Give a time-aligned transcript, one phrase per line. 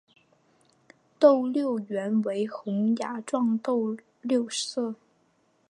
[1.19, 4.95] 斗六原为洪雅族斗六社。